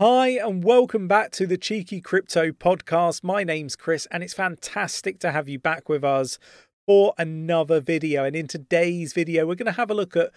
[0.00, 3.22] Hi, and welcome back to the Cheeky Crypto Podcast.
[3.22, 6.40] My name's Chris, and it's fantastic to have you back with us
[6.84, 8.24] for another video.
[8.24, 10.32] And in today's video, we're going to have a look at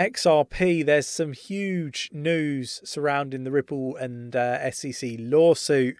[0.00, 0.86] XRP.
[0.86, 5.98] There's some huge news surrounding the Ripple and uh, SEC lawsuit.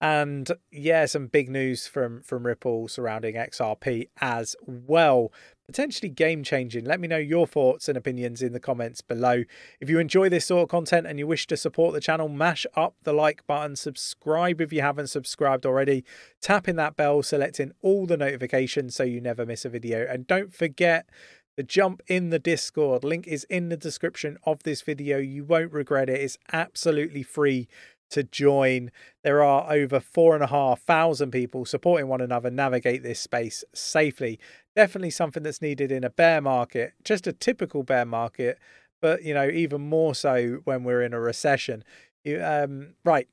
[0.00, 5.32] And yeah, some big news from from Ripple surrounding XRP as well.
[5.66, 6.84] Potentially game changing.
[6.84, 9.42] Let me know your thoughts and opinions in the comments below.
[9.80, 12.66] If you enjoy this sort of content and you wish to support the channel, mash
[12.76, 16.04] up the like button, subscribe if you haven't subscribed already,
[16.40, 20.06] tapping that bell, selecting all the notifications so you never miss a video.
[20.08, 21.08] And don't forget
[21.56, 23.02] to jump in the Discord.
[23.02, 25.18] Link is in the description of this video.
[25.18, 26.20] You won't regret it.
[26.20, 27.66] It's absolutely free
[28.10, 28.90] to join.
[29.22, 33.64] There are over four and a half thousand people supporting one another navigate this space
[33.74, 34.38] safely.
[34.74, 38.58] Definitely something that's needed in a bear market, just a typical bear market,
[39.00, 41.84] but you know, even more so when we're in a recession.
[42.24, 43.28] You, um, right,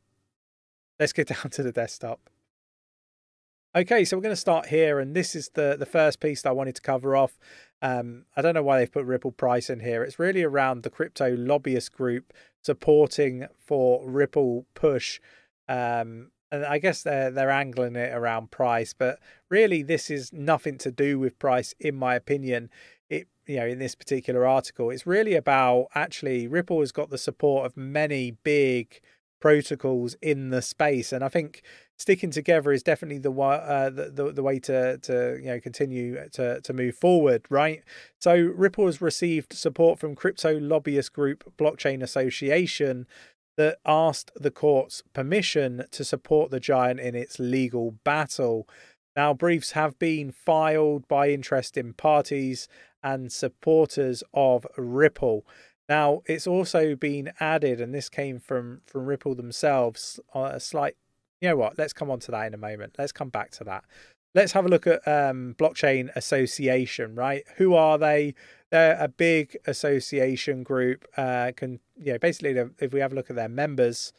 [0.99, 2.29] let's get down to the desktop.
[3.75, 6.49] Okay, so we're going to start here, and this is the the first piece that
[6.49, 7.39] I wanted to cover off.
[7.81, 10.03] Um, I don't know why they've put Ripple price in here.
[10.03, 15.19] It's really around the crypto lobbyist group supporting for Ripple push.
[15.67, 19.17] Um, and I guess they're they're angling it around price, but
[19.49, 22.69] really this is nothing to do with price, in my opinion.
[23.09, 27.17] It you know in this particular article, it's really about actually Ripple has got the
[27.17, 29.01] support of many big
[29.39, 31.63] protocols in the space, and I think
[31.97, 36.27] sticking together is definitely the, uh, the, the the way to to you know continue
[36.30, 37.83] to to move forward, right?
[38.19, 43.08] So Ripple has received support from crypto lobbyist group Blockchain Association
[43.58, 48.67] that asked the court's permission to support the giant in its legal battle.
[49.16, 52.67] Now, briefs have been filed by interested parties
[53.03, 55.45] and supporters of Ripple.
[55.88, 60.95] Now, it's also been added, and this came from from Ripple themselves, a slight
[61.44, 61.78] you know what?
[61.78, 62.95] Let's come on to that in a moment.
[62.97, 63.84] Let's come back to that.
[64.34, 67.44] Let's have a look at um, Blockchain Association, right?
[67.57, 68.34] Who are they?
[68.72, 71.06] They're a big association group.
[71.17, 74.13] Uh, can you know basically if we have a look at their members,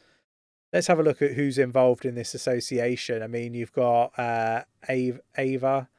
[0.71, 3.23] let's have a look at who's involved in this association.
[3.23, 5.89] I mean, you've got uh, Ava, Ava,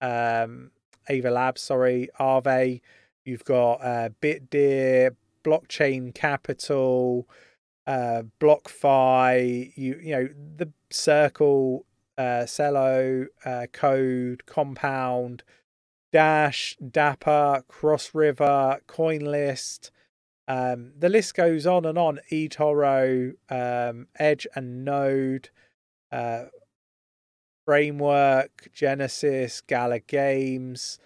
[0.00, 0.70] um,
[1.10, 2.80] Ava Labs, sorry, Aave.
[3.26, 7.28] You've got uh, Bitdeer, Blockchain Capital
[7.90, 11.86] uh, BlockFi, you you know the Circle,
[12.16, 15.42] uh, Celo, uh, Code, Compound,
[16.12, 19.90] Dash, Dapper, Cross River, CoinList.
[20.46, 22.20] Um, the list goes on and on.
[22.30, 25.50] eToro, um, Edge and Node,
[26.12, 26.44] uh,
[27.64, 31.00] Framework, Genesis, Gala Games,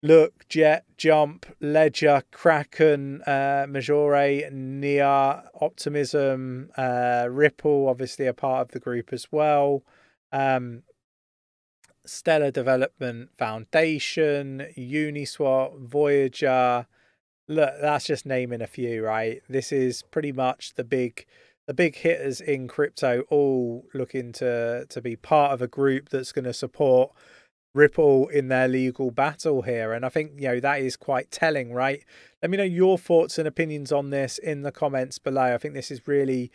[0.00, 8.68] Look, Jet, Jump, Ledger, Kraken, uh, Majore, NEAR, Optimism, uh, Ripple, obviously a part of
[8.68, 9.82] the group as well.
[10.30, 10.84] Um,
[12.06, 16.86] Stellar Development Foundation, Uniswap, Voyager.
[17.48, 19.42] Look, that's just naming a few, right?
[19.48, 21.26] This is pretty much the big
[21.66, 26.32] the big hitters in crypto all looking to to be part of a group that's
[26.32, 27.12] going to support
[27.74, 29.92] Ripple in their legal battle here.
[29.92, 32.04] And I think, you know, that is quite telling, right?
[32.42, 35.54] Let me know your thoughts and opinions on this in the comments below.
[35.54, 36.50] I think this is really,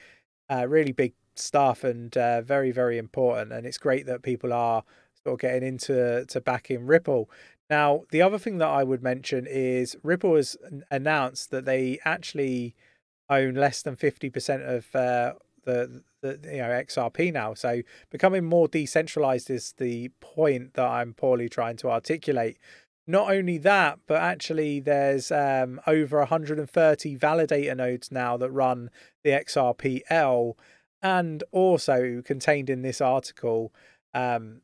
[0.50, 3.52] uh, really big stuff and uh, very, very important.
[3.52, 4.84] And it's great that people are
[5.24, 7.30] sort of getting into to backing Ripple.
[7.70, 10.58] Now, the other thing that I would mention is Ripple has
[10.92, 12.76] announced that they actually
[13.30, 17.54] own less than 50% of uh, the the you know XRP now.
[17.54, 22.58] So becoming more decentralized is the point that I'm poorly trying to articulate.
[23.06, 28.90] Not only that, but actually there's um, over 130 validator nodes now that run
[29.24, 30.54] the XRPL,
[31.02, 33.74] and also contained in this article,
[34.14, 34.62] um,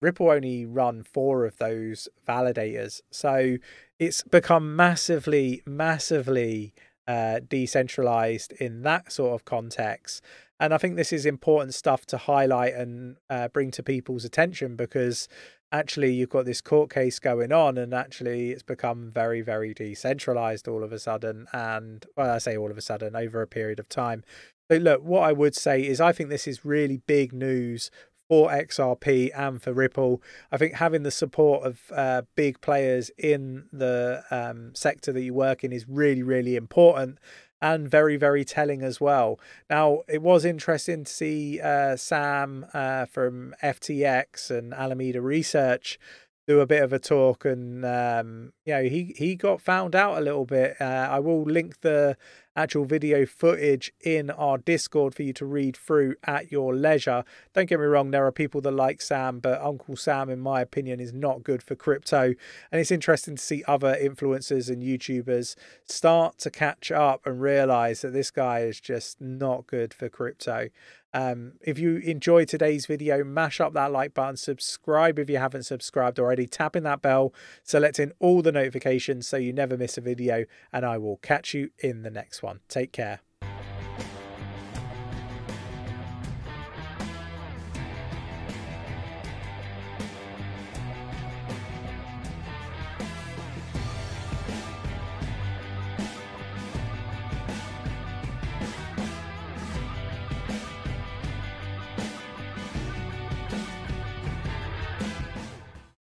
[0.00, 3.02] Ripple only run four of those validators.
[3.10, 3.58] So
[3.98, 6.72] it's become massively, massively
[7.06, 10.22] uh, decentralized in that sort of context.
[10.58, 14.76] And I think this is important stuff to highlight and uh, bring to people's attention
[14.76, 15.26] because
[15.72, 20.68] actually you've got this court case going on and actually it's become very, very decentralized
[20.68, 21.46] all of a sudden.
[21.52, 24.22] And well, I say all of a sudden over a period of time.
[24.68, 27.90] But look, what I would say is I think this is really big news
[28.30, 30.22] for XRP and for Ripple.
[30.52, 35.34] I think having the support of uh, big players in the um, sector that you
[35.34, 37.18] work in is really, really important
[37.60, 39.40] and very, very telling as well.
[39.68, 45.98] Now, it was interesting to see uh, Sam uh, from FTX and Alameda Research
[46.46, 50.18] do a bit of a talk and um, you know he he got found out
[50.18, 52.16] a little bit uh, i will link the
[52.56, 57.24] actual video footage in our Discord for you to read through at your leisure.
[57.54, 60.60] Don't get me wrong, there are people that like Sam, but Uncle Sam, in my
[60.60, 62.34] opinion, is not good for crypto.
[62.70, 65.54] And it's interesting to see other influencers and YouTubers
[65.84, 70.68] start to catch up and realize that this guy is just not good for crypto.
[71.12, 75.64] Um, if you enjoyed today's video, mash up that like button, subscribe if you haven't
[75.64, 77.32] subscribed already, tapping that bell,
[77.64, 81.70] selecting all the notifications so you never miss a video, and I will catch you
[81.78, 82.49] in the next one.
[82.68, 83.20] Take care.